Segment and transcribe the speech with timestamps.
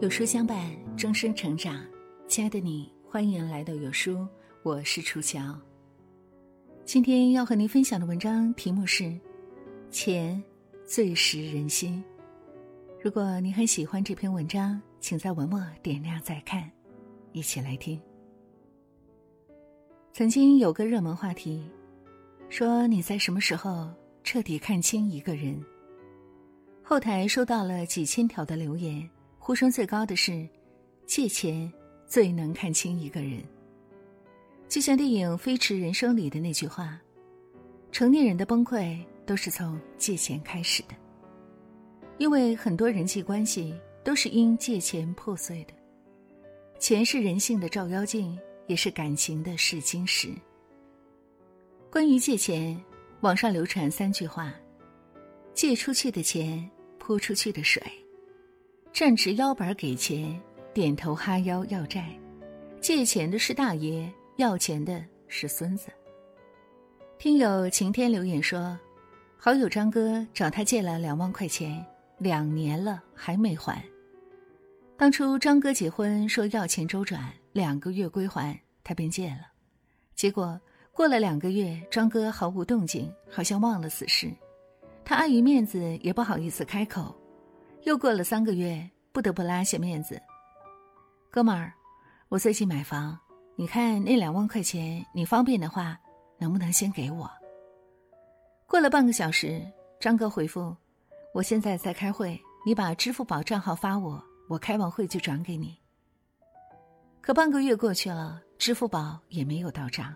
[0.00, 1.84] 有书相伴，终身成长。
[2.28, 4.24] 亲爱的你，欢迎来到有书，
[4.62, 5.58] 我是楚乔。
[6.84, 9.02] 今天要和您分享的文章题目是
[9.90, 10.40] 《钱
[10.86, 12.00] 最识人心》。
[13.02, 16.70] 如果你很喜欢这篇文章，请在文末点亮再看，
[17.32, 18.00] 一起来听。
[20.12, 21.68] 曾经有个热门话题，
[22.48, 23.92] 说你在什么时候
[24.22, 25.60] 彻底看清一个人？
[26.84, 29.10] 后台收到了几千条的留言。
[29.48, 30.46] 呼声最高的是，
[31.06, 31.72] 借钱
[32.06, 33.42] 最能看清一个人。
[34.68, 37.00] 就像电影《飞驰人生》里的那句话
[37.90, 40.94] ：“成年人的崩溃都是从借钱开始的。”
[42.18, 45.72] 因为很多人际关系都是因借钱破碎的。
[46.78, 50.28] 钱是人性的照妖镜，也是感情的试金石。
[51.90, 52.78] 关于借钱，
[53.22, 54.52] 网上流传三句话
[55.56, 57.82] ：“借出去的钱，泼出去的水。”
[58.98, 60.36] 站直腰板给钱，
[60.74, 62.10] 点头哈腰要债，
[62.80, 65.86] 借钱的是大爷，要钱的是孙子。
[67.16, 68.76] 听友晴天留言说，
[69.36, 71.86] 好友张哥找他借了两万块钱，
[72.18, 73.80] 两年了还没还。
[74.96, 79.42] 当初张哥结婚说要钱周转，两个月归还，他便借了。
[80.16, 80.60] 结果
[80.90, 84.28] 过了两个月，张哥毫无动静，好像忘了此事。
[85.04, 87.14] 他碍于面子，也不好意思开口。
[87.88, 90.20] 又过了三个月，不得不拉下面子。
[91.30, 91.72] 哥们儿，
[92.28, 93.18] 我最近买房，
[93.56, 95.98] 你看那两万块钱，你方便的话，
[96.36, 97.26] 能不能先给我？
[98.66, 99.66] 过了半个小时，
[99.98, 100.76] 张哥回复
[101.32, 105.74] ：“我现在在开会，你把支付宝账号发我，我开完会就转给你。”
[107.22, 110.14] 可半个月过去了，支付宝也没有到账，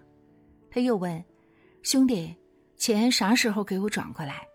[0.71, 1.25] 他又问
[1.83, 2.37] ：“兄弟，
[2.77, 4.47] 钱啥时候给我转过来？”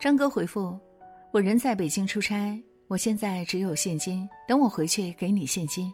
[0.00, 0.76] 张哥回复。
[1.30, 5.92] 我人在北京出差，我现在只有现金，等我回去给你现金。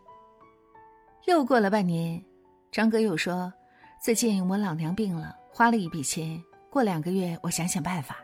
[1.27, 2.23] 又过了半年，
[2.71, 3.53] 张哥又说
[4.01, 6.41] ：“最近我老娘病了，花了一笔钱，
[6.71, 8.19] 过两个月我想想办法。”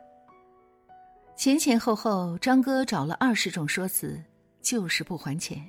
[1.34, 4.22] 前前后后，张哥找了二十种说辞，
[4.62, 5.69] 就是不还钱。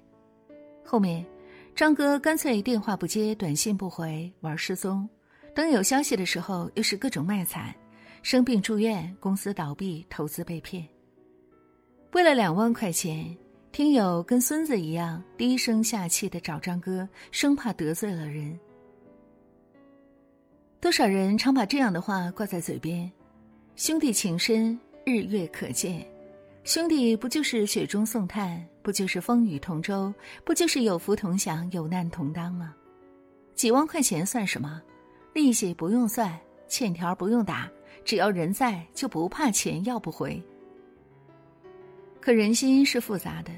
[0.86, 1.26] 后面，
[1.76, 5.10] 张哥干脆电话不接，短信不回，玩失踪。
[5.56, 7.74] 等有消息的时候，又是各种卖惨，
[8.22, 10.88] 生病住院，公司倒闭，投资被骗。
[12.14, 13.34] 为了两万块钱，
[13.72, 18.60] 听友跟孙子一样低声下气的找张哥，生怕得罪了人。
[20.82, 23.10] 多少人常把这样的话挂在嘴边
[23.78, 26.06] ：“兄弟情深，日月可见。”
[26.66, 32.76] 兄弟不就是雪中送炭，不就是风雨同舟，不就是有福同享，有难同当吗？
[33.56, 34.82] 几万块钱算什么？
[35.34, 37.72] 利息不用算，欠条不用打，
[38.04, 40.44] 只要人在，就不怕钱要不回。
[42.22, 43.52] 可人心是复杂的，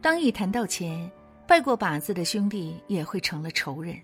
[0.00, 1.10] 当一谈到钱，
[1.44, 4.00] 拜过把子的兄弟也会成了仇人。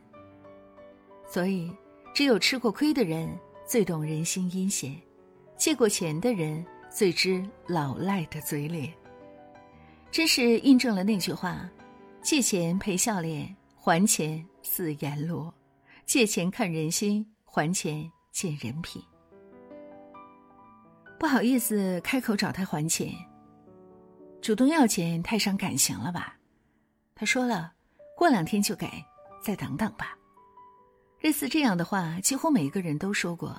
[1.24, 1.72] 所以，
[2.12, 3.28] 只有吃过亏的人
[3.64, 5.00] 最懂人心阴险，
[5.56, 8.92] 借过钱的人最知老赖的嘴脸。
[10.10, 11.70] 真是印证了那句话：
[12.20, 15.54] 借钱赔笑脸，还钱似阎罗。
[16.04, 19.00] 借钱看人心，还钱见人品。
[21.20, 23.14] 不好意思开口找他还钱。
[24.42, 26.36] 主动要钱太伤感情了吧？
[27.14, 27.72] 他说了，
[28.16, 28.88] 过两天就给，
[29.40, 30.18] 再等等吧。
[31.20, 33.56] 类似这样的话，几乎每一个人都说过，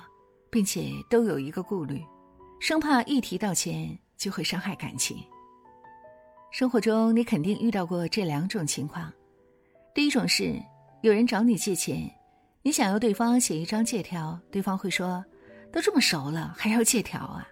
[0.50, 2.04] 并且都有一个顾虑，
[2.60, 5.16] 生怕一提到钱就会伤害感情。
[6.52, 9.10] 生活中你肯定遇到过这两种情况：
[9.94, 10.54] 第一种是
[11.00, 12.14] 有人找你借钱，
[12.60, 15.24] 你想要对方写一张借条，对方会说
[15.72, 17.48] ：“都这么熟了，还要借条啊？”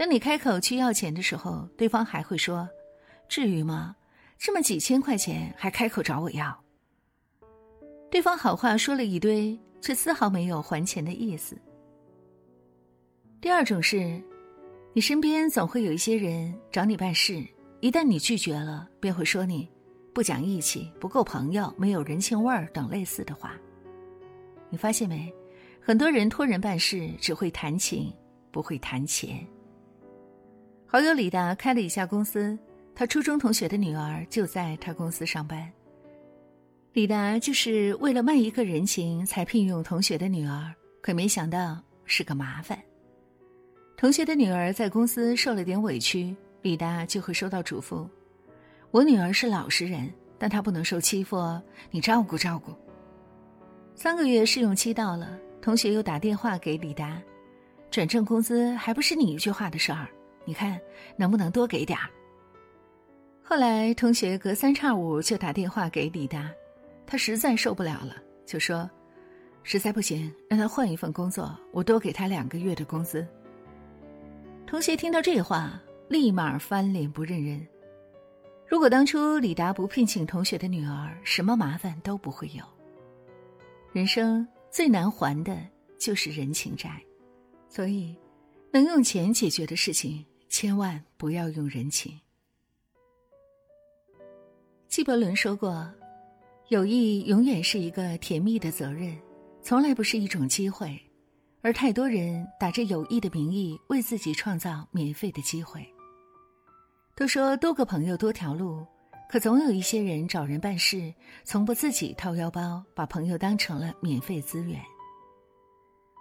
[0.00, 2.66] 等你开口去要钱的时候，对方还会说
[3.28, 3.94] ：“至于吗？
[4.38, 6.58] 这么几千块钱还开口找我要。”
[8.10, 11.54] 对方好话说了一堆，却丝毫没有还钱的意思。
[13.42, 14.18] 第二种是，
[14.94, 17.46] 你身边总会有一些人找你办事，
[17.80, 19.68] 一旦你拒绝了，便会说你
[20.14, 23.54] 不讲义气、不够朋友、没有人情味儿等类似的话。
[24.70, 25.30] 你发现没？
[25.78, 28.10] 很多人托人办事只会谈情，
[28.50, 29.46] 不会谈钱。
[30.92, 32.58] 好友李达开了一家公司，
[32.96, 35.70] 他初中同学的女儿就在他公司上班。
[36.94, 42.76] 李达就是为了卖一个人情才聘用同学的女儿，可没想到是个麻烦。
[43.96, 48.04] 同学的女儿在公司受了点委屈，李达就会收到嘱咐
[48.90, 52.74] ：“我女儿是老实人，但她不能受欺负哦，你照顾照顾。”
[53.94, 57.22] 三个月试用期到了，同学又打电话给李达，
[57.92, 60.08] 转正工资还不是你一句话的事儿。
[60.44, 60.80] 你看
[61.16, 62.08] 能不能多给点儿？
[63.42, 66.50] 后来同学隔三差五就打电话给李达，
[67.06, 68.16] 他实在受不了了，
[68.46, 68.88] 就说
[69.64, 73.26] ：“实在不行，让他换一份工作，我多给他两个月的工资。”
[74.66, 77.66] 同学听到这话，立马翻脸不认人。
[78.68, 82.64] 如果当初李达不聘请同学的女儿，什么麻烦都不会有。
[83.92, 85.58] 人生最难还的
[85.98, 87.02] 就是人情债，
[87.68, 88.16] 所以
[88.72, 92.20] 能用钱解决的事情，千万不要用人情。
[94.88, 95.88] 纪伯伦说过
[96.68, 99.16] ：“友谊永远是一个甜蜜的责任，
[99.62, 101.00] 从来不是一种机会。”
[101.62, 105.86] 而太多人打着友谊的名义，为自己创造免费的机会。
[107.14, 108.84] 都说多个朋友多条路，
[109.28, 111.14] 可总有一些人找人办事，
[111.44, 114.80] 从不自己掏腰包，把朋友当成了免费资源。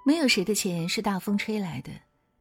[0.05, 1.91] 没有谁的钱是大风吹来的，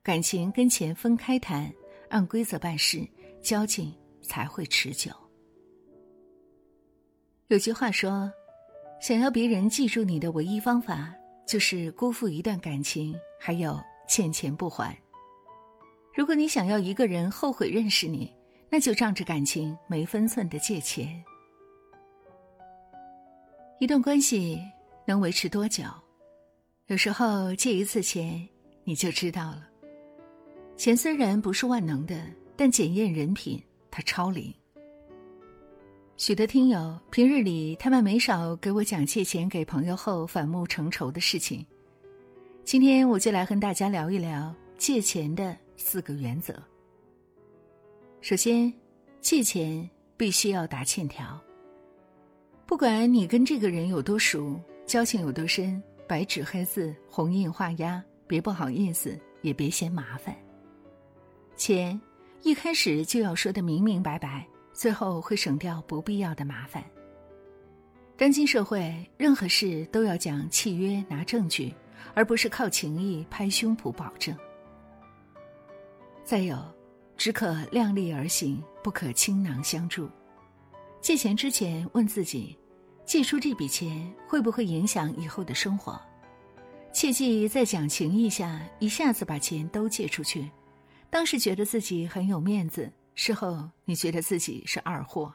[0.02, 1.73] 感情跟钱分开谈，
[2.10, 3.06] 按规则办事，
[3.43, 5.10] 交情才会持久。
[7.49, 8.31] 有句话说
[9.00, 11.14] ：“想要别人记住你的唯一方法。”
[11.49, 14.94] 就是辜负一段感情，还有欠钱不还。
[16.14, 18.31] 如果你想要一个人后悔认识你，
[18.69, 21.25] 那就仗着感情没分寸的借钱。
[23.81, 24.61] 一段关系
[25.06, 25.84] 能维持多久？
[26.88, 28.46] 有时候借一次钱，
[28.84, 29.67] 你就知道了。
[30.78, 33.60] 钱虽然不是万能的，但检验人品，
[33.90, 34.54] 它超灵。
[36.16, 41.66] 许多听友平日里他们没少给我讲借钱给朋友后反目成仇的事情，
[42.64, 46.54] 今天我就来和大家聊一聊借钱的四个原则。
[48.20, 48.72] 首先，
[49.20, 51.36] 借钱必须要打欠条。
[52.66, 60.32] 不管你跟这个人有多熟，交情有多深，白纸黑字、红印画押，别不好意思，也别嫌麻烦。
[61.58, 62.00] 钱
[62.43, 64.46] 一开始就要说的明明白白。
[64.72, 66.84] 最后会省掉不必要的麻烦。
[68.16, 71.75] 当今社会，任何事都要讲契约、拿证据，
[72.14, 74.37] 而不是靠情谊、拍胸脯保证。
[76.22, 76.56] 再有，
[77.16, 80.08] 只可量力而行，不可倾囊相助。
[81.00, 82.56] 借钱之前，问自己：
[83.04, 86.00] 借出这笔钱会不会影响以后的生活？
[86.93, 90.49] 切记在讲情义下一下子把钱都借出去，
[91.10, 92.90] 当时觉得自己很有面子。
[93.20, 95.34] 事后你觉得自己是二货，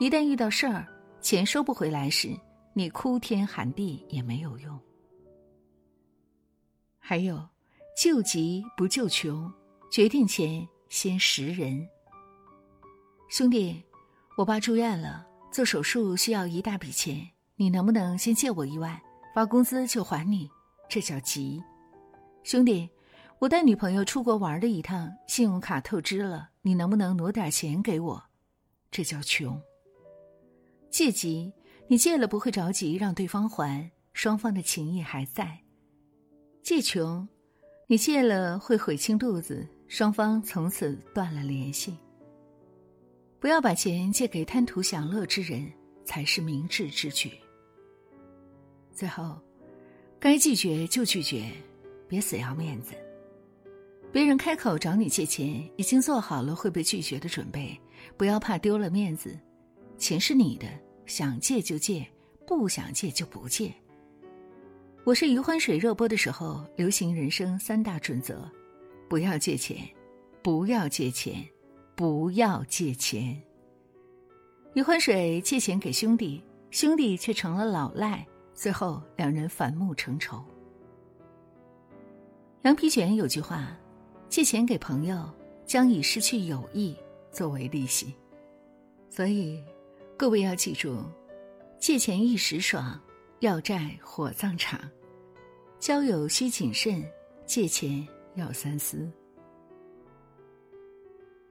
[0.00, 0.84] 一旦遇到事儿，
[1.20, 2.36] 钱收不回来时，
[2.72, 4.76] 你哭天喊地也没有用。
[6.98, 7.48] 还有，
[7.96, 9.48] 救急不救穷，
[9.92, 11.88] 决定前先识人。
[13.28, 13.80] 兄弟，
[14.36, 17.24] 我爸住院了，做手术需要一大笔钱，
[17.54, 19.00] 你能不能先借我一万，
[19.32, 20.50] 发工资就还你？
[20.88, 21.62] 这叫急。
[22.42, 22.90] 兄弟。
[23.38, 28.24] 我带女朋友出国玩了一趟，信用卡透支了，你能不能挪点钱给我？
[28.90, 29.60] 这叫穷。
[30.88, 31.52] 借急，
[31.86, 35.58] 你借了不会着急让对方还，双方的情谊还在。
[36.62, 37.28] 借穷，
[37.86, 41.94] 你借了会悔青肚子，双方从此断了联系。
[43.38, 45.70] 不要把钱借给贪图享乐之人，
[46.06, 47.32] 才是明智之举。
[48.94, 49.38] 最后，
[50.18, 51.52] 该拒绝就拒绝，
[52.08, 52.94] 别死要面子。
[54.16, 57.78] 别人开口找你借钱，已经做好了会被拒绝的准备，
[58.16, 59.38] 不要怕丢了面子。
[59.98, 60.66] 钱是你的，
[61.04, 62.02] 想借就借，
[62.46, 63.70] 不想借就不借。
[65.04, 68.50] 我是余欢水热播的时候，流行人生三大准则：
[69.06, 69.86] 不要借钱，
[70.42, 71.46] 不要借钱，
[71.94, 73.38] 不要借钱。
[74.72, 80.42] 余欢水借钱给兄弟，兄弟却成了老赖，最后两人反目成仇。
[82.62, 83.76] 羊皮卷有句话。
[84.28, 85.28] 借钱给朋友，
[85.64, 86.96] 将以失去友谊
[87.30, 88.14] 作为利息，
[89.08, 89.62] 所以
[90.16, 90.98] 各位要记住：
[91.78, 93.00] 借钱一时爽，
[93.40, 94.78] 要债火葬场；
[95.78, 97.02] 交友需谨慎，
[97.46, 99.10] 借钱要三思。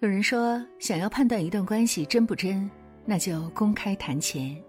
[0.01, 2.69] 有人说，想要判断一段关系真不真，
[3.05, 4.61] 那就公开谈钱。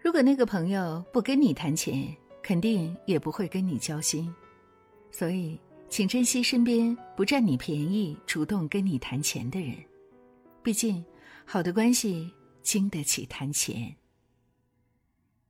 [0.00, 4.34] 如果那个朋友不跟你谈钱，肯定也不会跟你交心，
[5.12, 5.60] 所以。
[5.94, 9.76] 请珍惜身边不占你便宜、主动跟你谈钱的人，
[10.60, 11.04] 毕竟
[11.44, 12.28] 好的关系
[12.64, 13.94] 经得起谈钱。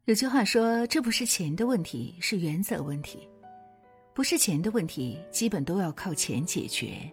[0.05, 3.27] 有句话说：“这不是钱的问题，是原则问题。
[4.15, 7.11] 不是钱的问题，基本都要靠钱解决。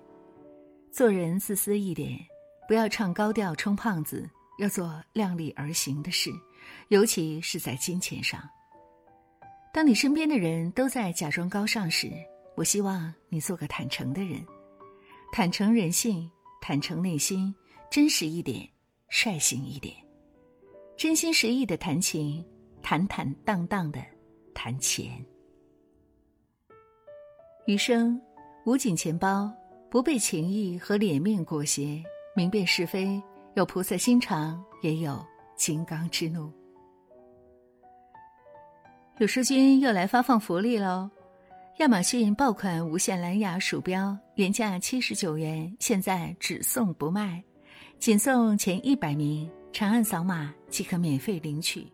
[0.92, 2.20] 做人自私一点，
[2.68, 6.30] 不要唱高调充胖子，要做量力而行的事，
[6.90, 8.42] 尤其是在金钱上。
[9.74, 12.12] 当你身边的人都在假装高尚时，
[12.56, 14.46] 我希望你做个坦诚的人，
[15.32, 16.30] 坦诚人性，
[16.60, 17.54] 坦诚内心，
[17.90, 18.68] 真实一点，
[19.10, 19.96] 率性一点，
[20.98, 22.46] 真心实意的谈情，
[22.82, 24.00] 坦坦荡荡的
[24.54, 25.26] 谈钱。
[27.68, 28.20] 余生
[28.66, 29.52] 无紧钱包，
[29.90, 32.04] 不被情义和脸面裹挟，
[32.36, 33.22] 明辨是非，
[33.56, 36.52] 有菩萨心肠，也有金刚之怒。
[39.20, 41.10] 有书君又来发放福利喽！
[41.82, 47.44] 亚马逊爆款无线蓝牙鼠标原价七十九元，现在只送不卖，
[47.98, 51.88] 仅送前一百名，长按扫码即可免费领取。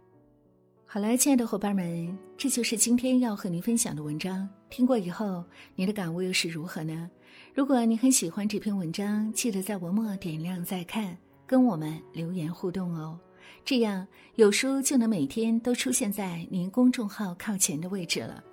[0.85, 4.45] 好了，亲爱的伙伴们，这就是今天要和您分享的文章。
[4.69, 5.41] 听过以后，
[5.73, 7.09] 您的感悟又是如何呢？
[7.53, 13.17] 如果你很喜欢这篇文章，记得在文末点亮再看，跟我们留言互动哦。
[13.63, 18.43] 这样有书就能每天都出现在您公众号靠前的位置了。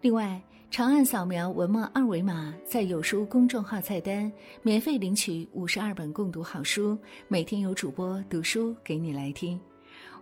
[0.00, 0.42] 另外，
[0.74, 9.56] 长按扫描文末二维码，在有书公众号菜单免费领取五十二本共读好书，每天有主播读书给你来听。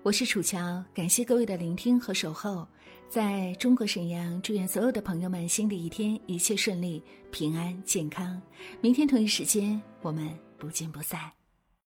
[0.02, 2.68] 我是楚乔，感谢各位的聆听和守候。
[3.08, 8.38] 在中国沈阳，祝愿所有的朋友们新的一天一切顺利、平安健康。
[8.82, 10.28] 明天同一时间，我们
[10.58, 11.18] 不见不散。